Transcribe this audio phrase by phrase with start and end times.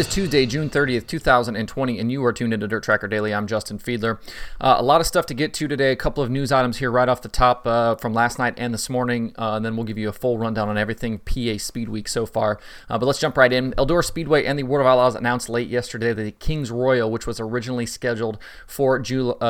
[0.00, 3.34] Is Tuesday, June 30th, 2020, and you are tuned into Dirt Tracker Daily.
[3.34, 4.18] I'm Justin Fiedler.
[4.58, 5.92] Uh, a lot of stuff to get to today.
[5.92, 8.72] A couple of news items here right off the top uh, from last night and
[8.72, 11.90] this morning, uh, and then we'll give you a full rundown on everything PA Speed
[11.90, 12.58] Week so far.
[12.88, 13.72] Uh, but let's jump right in.
[13.72, 17.26] Eldora Speedway and the World of Outlaws announced late yesterday that the Kings Royal, which
[17.26, 19.02] was originally scheduled for uh,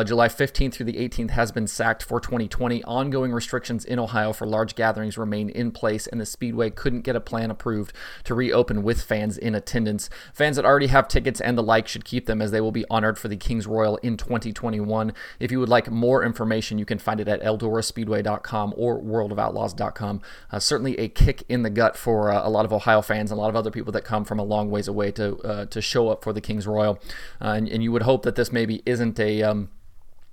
[0.02, 2.82] July 15th through the 18th, has been sacked for 2020.
[2.82, 7.14] Ongoing restrictions in Ohio for large gatherings remain in place, and the Speedway couldn't get
[7.14, 7.92] a plan approved
[8.24, 10.10] to reopen with fans in attendance.
[10.40, 12.86] Fans that already have tickets and the like should keep them as they will be
[12.88, 15.12] honored for the Kings Royal in 2021.
[15.38, 20.22] If you would like more information, you can find it at eldoraspeedway.com or worldofoutlaws.com.
[20.50, 23.36] Uh, certainly a kick in the gut for uh, a lot of Ohio fans and
[23.36, 25.82] a lot of other people that come from a long ways away to uh, to
[25.82, 26.98] show up for the Kings Royal.
[27.38, 29.68] Uh, and, and, you would hope that this maybe isn't a um,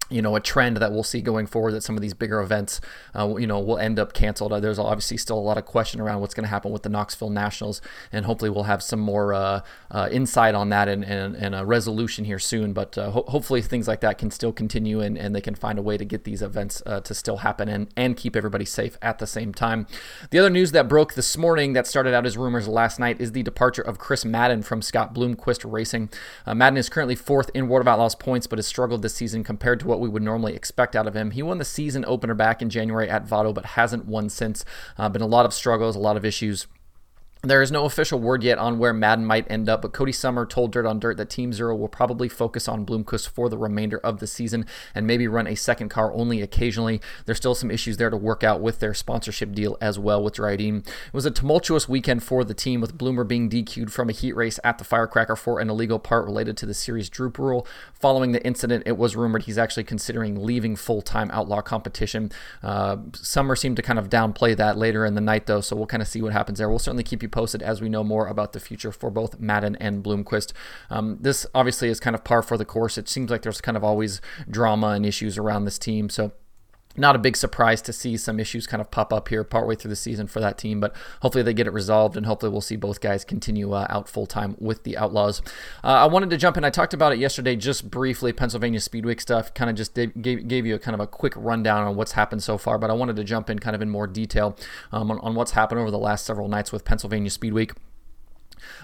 [0.10, 2.80] you know a trend that we'll see going forward that some of these bigger events
[3.16, 4.54] uh, you know will end up canceled.
[4.54, 6.90] Uh, there's obviously still a lot of question around what's going to happen with the
[6.90, 11.36] knoxville nationals and hopefully we'll have some more uh, uh insight on that and, and,
[11.36, 12.74] and, a resolution here soon.
[12.74, 15.80] But uh, ho- hopefully things like that can still continue and, and they can find
[15.80, 18.98] a way to get these events uh, to still happen and, and keep everybody safe
[19.02, 19.88] at the same time.
[20.30, 23.32] The other news that broke this morning that started out as rumors last night is
[23.32, 26.10] the departure of chris madden from scott bloomquist racing.
[26.46, 29.80] Madden is currently fourth in world of outlaws points but has struggled this season compared
[29.80, 31.32] to what what we would normally expect out of him.
[31.32, 34.64] He won the season opener back in January at Vado, but hasn't won since.
[34.98, 36.68] Uh, been a lot of struggles, a lot of issues
[37.50, 40.46] there is no official word yet on where Madden might end up, but Cody Summer
[40.46, 44.00] told Dirt on Dirt that Team Zero will probably focus on Bloomquist for the remainder
[44.00, 47.02] of the season and maybe run a second car only occasionally.
[47.26, 50.36] There's still some issues there to work out with their sponsorship deal as well with
[50.36, 50.78] Dryden.
[50.78, 54.36] It was a tumultuous weekend for the team, with Bloomer being DQ'd from a heat
[54.36, 57.68] race at the Firecracker for an illegal part related to the series Droop rule.
[57.94, 62.32] Following the incident, it was rumored he's actually considering leaving full time outlaw competition.
[62.64, 65.86] Uh, Summer seemed to kind of downplay that later in the night, though, so we'll
[65.86, 66.70] kind of see what happens there.
[66.70, 69.76] We'll certainly keep you posted as we know more about the future for both Madden
[69.76, 70.54] and Bloomquist.
[70.90, 72.98] Um, this obviously is kind of par for the course.
[72.98, 76.10] It seems like there's kind of always drama and issues around this team.
[76.10, 76.32] So
[76.98, 79.90] not a big surprise to see some issues kind of pop up here partway through
[79.90, 82.76] the season for that team, but hopefully they get it resolved and hopefully we'll see
[82.76, 85.42] both guys continue uh, out full time with the Outlaws.
[85.84, 86.64] Uh, I wanted to jump in.
[86.64, 90.66] I talked about it yesterday just briefly, Pennsylvania Speedweek stuff, kind of just gave, gave
[90.66, 93.16] you a kind of a quick rundown on what's happened so far, but I wanted
[93.18, 94.58] to jump in kind of in more detail
[94.92, 97.74] um, on, on what's happened over the last several nights with Pennsylvania Speedweek.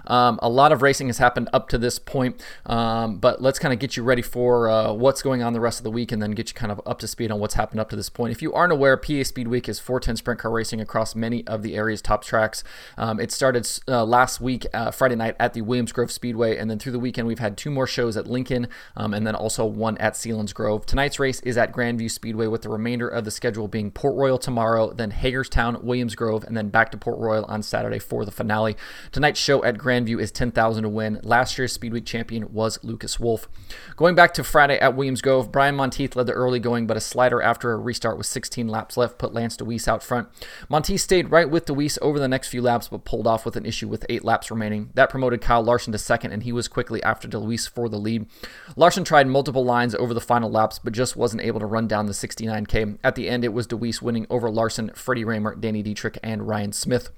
[0.07, 3.73] Um, a lot of racing has happened up to this point, um, but let's kind
[3.73, 6.21] of get you ready for uh, what's going on the rest of the week and
[6.21, 8.31] then get you kind of up to speed on what's happened up to this point.
[8.31, 11.61] If you aren't aware, PA Speed Week is 410 sprint car racing across many of
[11.63, 12.63] the area's top tracks.
[12.97, 16.69] Um, it started uh, last week, uh, Friday night, at the Williams Grove Speedway, and
[16.69, 19.65] then through the weekend, we've had two more shows at Lincoln um, and then also
[19.65, 20.85] one at Selinsgrove.
[20.85, 24.37] Tonight's race is at Grandview Speedway, with the remainder of the schedule being Port Royal
[24.37, 28.31] tomorrow, then Hagerstown, Williams Grove, and then back to Port Royal on Saturday for the
[28.31, 28.75] finale.
[29.11, 31.19] Tonight's show at Grandview is 10,000 to win.
[31.23, 33.47] Last year's Speedweek champion was Lucas Wolfe.
[33.95, 37.01] Going back to Friday at Williams Grove, Brian Montieth led the early going, but a
[37.01, 40.27] slider after a restart with 16 laps left put Lance Dewease out front.
[40.69, 43.65] Montieth stayed right with Dewease over the next few laps, but pulled off with an
[43.65, 44.89] issue with eight laps remaining.
[44.93, 48.27] That promoted Kyle Larson to second, and he was quickly after Dewease for the lead.
[48.75, 52.05] Larson tried multiple lines over the final laps, but just wasn't able to run down
[52.05, 52.97] the 69K.
[53.03, 56.71] At the end, it was Dewease winning over Larson, Freddie Rahmer, Danny Dietrich, and Ryan
[56.71, 57.09] Smith.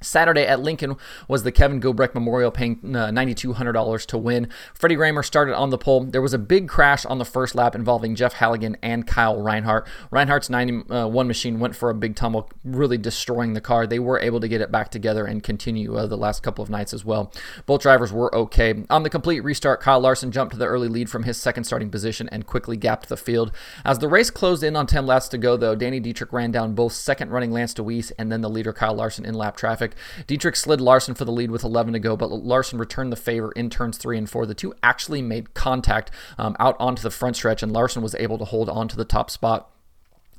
[0.00, 4.48] Saturday at Lincoln was the Kevin Gobrecht Memorial, paying uh, $9,200 to win.
[4.74, 6.04] Freddie Rahmer started on the pole.
[6.04, 9.86] There was a big crash on the first lap involving Jeff Halligan and Kyle Reinhardt.
[10.10, 13.86] Reinhardt's 91 uh, machine went for a big tumble, really destroying the car.
[13.86, 16.70] They were able to get it back together and continue uh, the last couple of
[16.70, 17.32] nights as well.
[17.66, 18.84] Both drivers were okay.
[18.90, 21.90] On the complete restart, Kyle Larson jumped to the early lead from his second starting
[21.90, 23.52] position and quickly gapped the field.
[23.84, 26.74] As the race closed in on 10 laps to go, though, Danny Dietrich ran down
[26.74, 30.26] both second running Lance Dewease and then the leader Kyle Larson in lap traffic traffic.
[30.26, 33.52] Dietrich slid Larson for the lead with 11 to go, but Larson returned the favor
[33.52, 34.46] in turns three and four.
[34.46, 38.38] The two actually made contact um, out onto the front stretch, and Larson was able
[38.38, 39.70] to hold on to the top spot.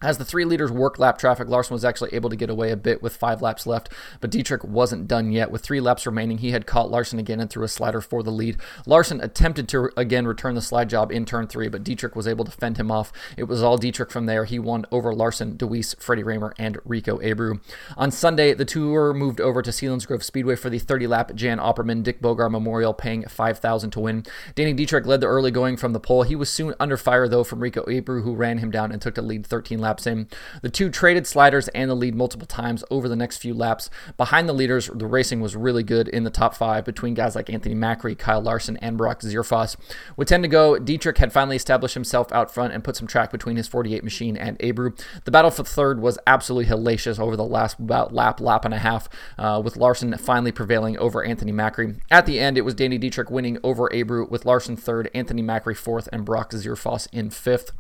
[0.02, 2.78] As the three leaders worked lap traffic, Larson was actually able to get away a
[2.78, 3.90] bit with five laps left,
[4.22, 5.52] but Dietrich wasn't done yet.
[5.52, 8.32] With three laps remaining, he had caught Larson again and threw a slider for the
[8.32, 8.56] lead.
[8.86, 12.46] Larson attempted to again return the slide job in turn three, but Dietrich was able
[12.46, 13.12] to fend him off.
[13.36, 14.46] It was all Dietrich from there.
[14.46, 17.60] He won over Larson, Dewease, Freddie Rahmer, and Rico Abreu.
[17.98, 22.04] On Sunday, the tour moved over to Selinsgrove Speedway for the 30 lap Jan Opperman
[22.04, 24.24] Dick Bogar Memorial, paying 5000 to win.
[24.56, 26.24] Danny Dietrich led the early going from the pole.
[26.24, 29.16] He was soon under fire, though, from Rico Abreu, who ran him down and took
[29.16, 30.28] the lead 13 laps laps in.
[30.62, 33.90] The two traded sliders and the lead multiple times over the next few laps.
[34.18, 37.50] Behind the leaders, the racing was really good in the top five between guys like
[37.50, 39.76] Anthony Macri, Kyle Larson, and Brock Zearfoss.
[40.16, 43.32] With 10 to go, Dietrich had finally established himself out front and put some track
[43.32, 44.96] between his 48 machine and Abreu.
[45.26, 48.78] The battle for third was absolutely hellacious over the last about lap, lap and a
[48.78, 49.10] half,
[49.40, 52.00] uh, with Larson finally prevailing over Anthony Macri.
[52.12, 55.76] At the end, it was Danny Dietrich winning over Abreu, with Larson third, Anthony Macri
[55.76, 57.72] fourth, and Brock Zearfoss in fifth.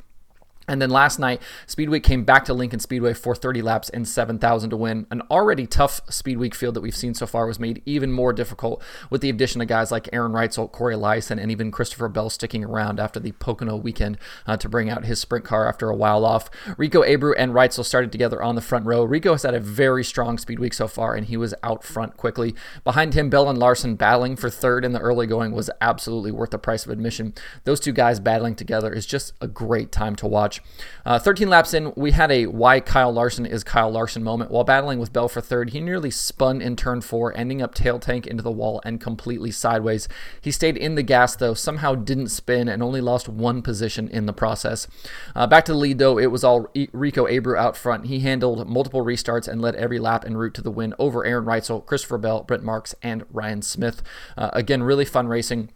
[0.69, 4.69] And then last night, Speedweek came back to Lincoln Speedway for 30 laps and 7,000
[4.69, 5.07] to win.
[5.09, 8.83] An already tough Speedweek field that we've seen so far was made even more difficult
[9.09, 12.63] with the addition of guys like Aaron Reutzel, Cory Eliason, and even Christopher Bell sticking
[12.63, 16.23] around after the Pocono weekend uh, to bring out his sprint car after a while
[16.23, 16.51] off.
[16.77, 19.03] Rico Abreu and Reutzel started together on the front row.
[19.03, 22.53] Rico has had a very strong Speedweek so far, and he was out front quickly.
[22.83, 26.51] Behind him, Bell and Larson battling for third in the early going was absolutely worth
[26.51, 27.33] the price of admission.
[27.63, 30.58] Those two guys battling together is just a great time to watch.
[31.05, 34.51] Uh, 13 laps in, we had a why Kyle Larson is Kyle Larson moment.
[34.51, 37.99] While battling with Bell for third, he nearly spun in turn four, ending up tail
[37.99, 40.07] tank into the wall and completely sideways.
[40.41, 44.25] He stayed in the gas, though, somehow didn't spin and only lost one position in
[44.25, 44.87] the process.
[45.35, 48.05] Uh, back to the lead, though, it was all Rico Abreu out front.
[48.05, 51.45] He handled multiple restarts and led every lap en route to the win over Aaron
[51.45, 54.03] Reutzel, Christopher Bell, Brent Marks, and Ryan Smith.
[54.37, 55.69] Uh, again, really fun racing.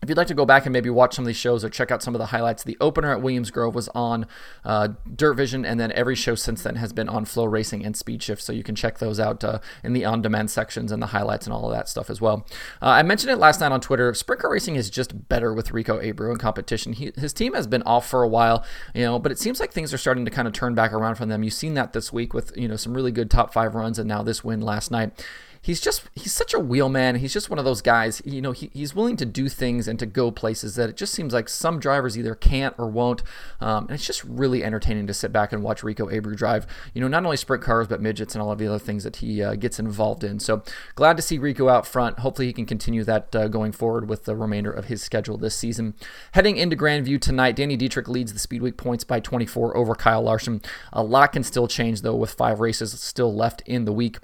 [0.00, 1.90] If you'd like to go back and maybe watch some of these shows or check
[1.90, 4.26] out some of the highlights, the opener at Williams Grove was on
[4.64, 8.22] uh, Dirt Vision, and then every show since then has been on FloRacing and Speed
[8.22, 8.42] Shift.
[8.42, 11.46] So you can check those out uh, in the on demand sections and the highlights
[11.46, 12.46] and all of that stuff as well.
[12.80, 14.14] Uh, I mentioned it last night on Twitter.
[14.14, 16.92] Sprint car racing is just better with Rico Abreu in competition.
[16.92, 18.64] He, his team has been off for a while,
[18.94, 21.16] you know, but it seems like things are starting to kind of turn back around
[21.16, 21.42] from them.
[21.42, 24.08] You've seen that this week with you know some really good top five runs, and
[24.08, 25.24] now this win last night
[25.62, 27.16] he's just he's such a wheelman.
[27.16, 28.22] He's just one of those guys.
[28.24, 31.14] You know, he, he's willing to do things and to go places that it just
[31.14, 33.22] seems like some drivers either can't or won't.
[33.60, 36.66] Um, and it's just really entertaining to sit back and watch Rico Abreu drive.
[36.94, 39.16] You know, not only sprint cars but midgets and all of the other things that
[39.16, 40.38] he uh, gets involved in.
[40.40, 40.62] So
[40.94, 42.20] glad to see Rico out front.
[42.20, 45.56] Hopefully he can continue that uh, going forward with the remainder of his schedule this
[45.56, 45.94] season.
[46.32, 50.62] Heading into Grandview tonight, Danny Dietrich leads the Speedweek points by 24 over Kyle Larson.
[50.92, 54.18] A lot can still change though with five races still left in the week.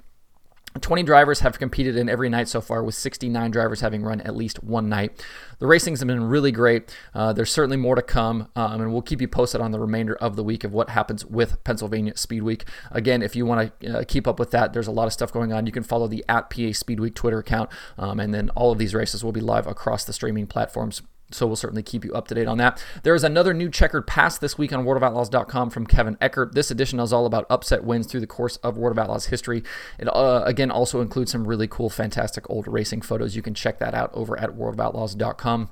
[0.81, 4.35] 20 drivers have competed in every night so far, with 69 drivers having run at
[4.35, 5.25] least one night.
[5.59, 6.95] The racings have been really great.
[7.13, 10.15] Uh, there's certainly more to come, um, and we'll keep you posted on the remainder
[10.15, 12.65] of the week of what happens with Pennsylvania Speed Week.
[12.91, 15.31] Again, if you want to uh, keep up with that, there's a lot of stuff
[15.31, 15.65] going on.
[15.65, 18.77] You can follow the at PA Speed Week Twitter account, um, and then all of
[18.77, 21.01] these races will be live across the streaming platforms
[21.31, 22.83] so we'll certainly keep you up to date on that.
[23.03, 26.53] There is another new Checkered Past this week on worldofoutlaws.com from Kevin Eckert.
[26.53, 29.63] This edition is all about upset wins through the course of World of Outlaws history.
[29.99, 33.35] It uh, again also includes some really cool, fantastic old racing photos.
[33.35, 35.69] You can check that out over at worldofoutlaws.com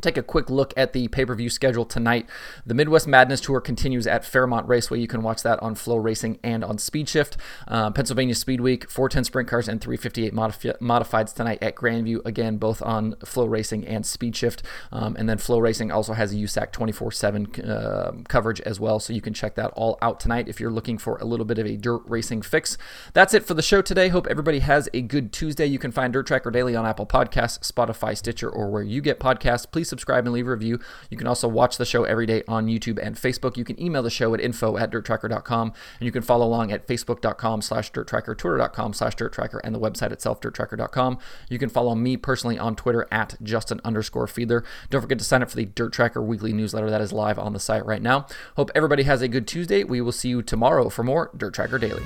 [0.00, 2.28] take a quick look at the pay-per-view schedule tonight.
[2.64, 5.00] The Midwest Madness Tour continues at Fairmont Raceway.
[5.00, 7.36] You can watch that on FloRacing and on Speed Shift.
[7.66, 12.24] Uh, Pennsylvania Speed Week, 410 sprint cars and 358 modifi- modifieds tonight at Grandview.
[12.24, 14.62] Again, both on FloRacing and Speed Shift.
[14.92, 19.20] Um, and then FloRacing also has a USAC 24/7 uh, coverage as well, so you
[19.20, 21.76] can check that all out tonight if you're looking for a little bit of a
[21.76, 22.78] dirt racing fix.
[23.12, 24.08] That's it for the show today.
[24.08, 25.66] Hope everybody has a good Tuesday.
[25.66, 29.20] You can find Dirt Tracker Daily on Apple Podcasts, Spotify, Stitcher, or where you get
[29.20, 29.70] podcasts.
[29.88, 30.78] Please subscribe and leave a review.
[31.08, 33.56] You can also watch the show every day on YouTube and Facebook.
[33.56, 36.86] You can email the show at info at dirttracker.com, and you can follow along at
[36.86, 41.18] facebook.com slash dirttracker, twitter.com slash dirttracker, and the website itself, dirttracker.com.
[41.48, 44.62] You can follow me personally on Twitter at Justin underscore Fiedler.
[44.90, 47.54] Don't forget to sign up for the Dirt Tracker weekly newsletter that is live on
[47.54, 48.26] the site right now.
[48.56, 49.84] Hope everybody has a good Tuesday.
[49.84, 52.04] We will see you tomorrow for more Dirt Tracker Daily.